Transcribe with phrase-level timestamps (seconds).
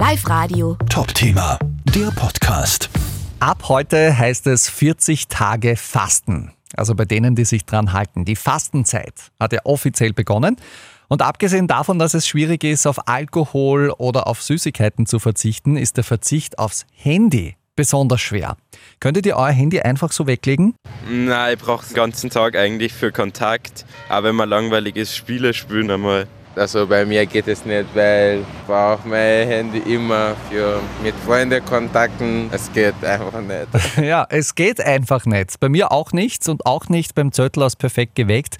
[0.00, 0.78] Live Radio.
[0.88, 1.58] Top-Thema,
[1.94, 2.88] der Podcast.
[3.38, 6.54] Ab heute heißt es 40 Tage Fasten.
[6.74, 8.24] Also bei denen, die sich dran halten.
[8.24, 10.56] Die Fastenzeit hat ja offiziell begonnen.
[11.08, 15.98] Und abgesehen davon, dass es schwierig ist, auf Alkohol oder auf Süßigkeiten zu verzichten, ist
[15.98, 18.56] der Verzicht aufs Handy besonders schwer.
[19.00, 20.76] Könntet ihr euer Handy einfach so weglegen?
[21.10, 23.84] Nein, ich brauche den ganzen Tag eigentlich für Kontakt.
[24.08, 26.26] Aber wenn man langweilig ist, Spiele spielen einmal.
[26.56, 31.64] Also bei mir geht es nicht, weil ich brauche mein Handy immer für mit Freunden
[31.64, 32.50] kontakten.
[32.52, 33.96] Es geht einfach nicht.
[34.02, 35.60] ja, es geht einfach nicht.
[35.60, 38.56] Bei mir auch nichts und auch nicht beim Zöttl aus Perfekt geweckt.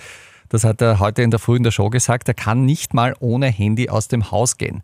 [0.48, 2.28] Das hat er heute in der Früh in der Show gesagt.
[2.28, 4.82] Er kann nicht mal ohne Handy aus dem Haus gehen.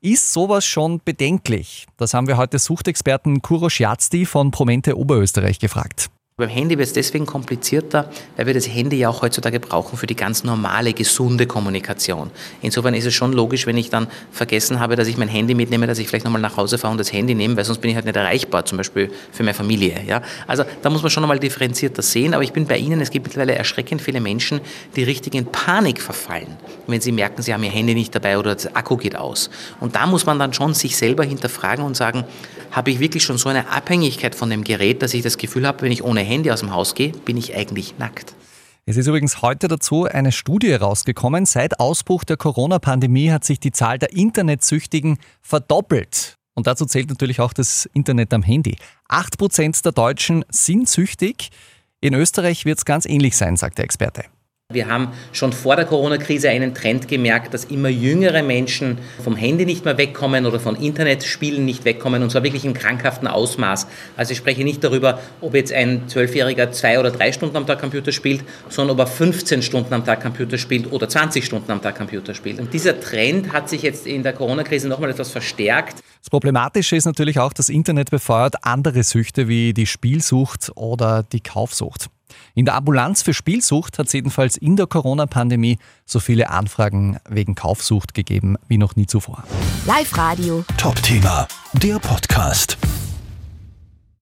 [0.00, 1.86] Ist sowas schon bedenklich?
[1.96, 6.08] Das haben wir heute Suchtexperten Kuro Schiazdi von Promente Oberösterreich gefragt.
[6.40, 10.06] Beim Handy wird es deswegen komplizierter, weil wir das Handy ja auch heutzutage brauchen für
[10.06, 12.30] die ganz normale, gesunde Kommunikation.
[12.62, 15.88] Insofern ist es schon logisch, wenn ich dann vergessen habe, dass ich mein Handy mitnehme,
[15.88, 17.96] dass ich vielleicht nochmal nach Hause fahre und das Handy nehme, weil sonst bin ich
[17.96, 20.00] halt nicht erreichbar, zum Beispiel für meine Familie.
[20.06, 20.22] Ja?
[20.46, 23.26] Also da muss man schon nochmal differenzierter sehen, aber ich bin bei Ihnen, es gibt
[23.26, 24.60] mittlerweile erschreckend viele Menschen,
[24.94, 28.54] die richtig in Panik verfallen, wenn sie merken, sie haben ihr Handy nicht dabei oder
[28.54, 29.50] das Akku geht aus.
[29.80, 32.22] Und da muss man dann schon sich selber hinterfragen und sagen,
[32.70, 35.82] habe ich wirklich schon so eine Abhängigkeit von dem Gerät, dass ich das Gefühl habe,
[35.82, 38.34] wenn ich ohne Handy aus dem Haus gehe, bin ich eigentlich nackt.
[38.86, 41.44] Es ist übrigens heute dazu eine Studie rausgekommen.
[41.44, 46.36] Seit Ausbruch der Corona-Pandemie hat sich die Zahl der Internetsüchtigen verdoppelt.
[46.54, 48.76] Und dazu zählt natürlich auch das Internet am Handy.
[49.10, 51.50] 8% der Deutschen sind süchtig.
[52.00, 54.24] In Österreich wird es ganz ähnlich sein, sagt der Experte.
[54.70, 59.64] Wir haben schon vor der Corona-Krise einen Trend gemerkt, dass immer jüngere Menschen vom Handy
[59.64, 63.86] nicht mehr wegkommen oder von Internetspielen nicht wegkommen und zwar wirklich im krankhaften Ausmaß.
[64.18, 67.80] Also ich spreche nicht darüber, ob jetzt ein Zwölfjähriger zwei oder drei Stunden am Tag
[67.80, 71.80] Computer spielt, sondern ob er 15 Stunden am Tag Computer spielt oder 20 Stunden am
[71.80, 72.60] Tag Computer spielt.
[72.60, 76.00] Und dieser Trend hat sich jetzt in der Corona-Krise nochmal etwas verstärkt.
[76.20, 81.40] Das Problematische ist natürlich auch, das Internet befeuert andere Süchte wie die Spielsucht oder die
[81.40, 82.10] Kaufsucht.
[82.54, 87.54] In der Ambulanz für Spielsucht hat es jedenfalls in der Corona-Pandemie so viele Anfragen wegen
[87.54, 89.44] Kaufsucht gegeben wie noch nie zuvor.
[89.86, 90.64] Live Radio.
[90.76, 92.78] Top-Thema, der Podcast.